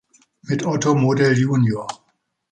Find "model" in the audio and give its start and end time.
0.95-1.35